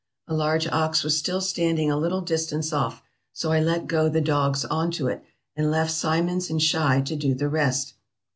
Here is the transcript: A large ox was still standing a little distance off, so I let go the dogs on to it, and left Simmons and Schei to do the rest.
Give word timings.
A 0.27 0.33
large 0.33 0.65
ox 0.65 1.03
was 1.03 1.15
still 1.15 1.41
standing 1.41 1.91
a 1.91 1.95
little 1.95 2.21
distance 2.21 2.73
off, 2.73 3.03
so 3.33 3.51
I 3.51 3.59
let 3.59 3.85
go 3.85 4.09
the 4.09 4.19
dogs 4.19 4.65
on 4.65 4.89
to 4.93 5.05
it, 5.09 5.23
and 5.55 5.69
left 5.69 5.91
Simmons 5.91 6.49
and 6.49 6.59
Schei 6.59 7.03
to 7.05 7.15
do 7.15 7.35
the 7.35 7.47
rest. 7.47 7.93